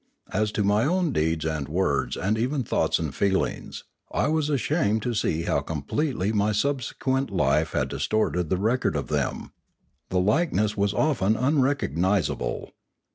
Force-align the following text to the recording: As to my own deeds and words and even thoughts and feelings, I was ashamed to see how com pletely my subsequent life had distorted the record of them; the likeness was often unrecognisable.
As 0.33 0.51
to 0.53 0.63
my 0.63 0.83
own 0.83 1.11
deeds 1.11 1.45
and 1.45 1.67
words 1.69 2.17
and 2.17 2.35
even 2.35 2.63
thoughts 2.63 2.97
and 2.97 3.13
feelings, 3.13 3.83
I 4.11 4.29
was 4.29 4.49
ashamed 4.49 5.03
to 5.03 5.13
see 5.13 5.43
how 5.43 5.59
com 5.61 5.83
pletely 5.83 6.33
my 6.33 6.53
subsequent 6.53 7.29
life 7.29 7.73
had 7.73 7.89
distorted 7.89 8.49
the 8.49 8.57
record 8.57 8.95
of 8.95 9.09
them; 9.09 9.51
the 10.09 10.17
likeness 10.19 10.75
was 10.75 10.95
often 10.95 11.35
unrecognisable. 11.35 12.71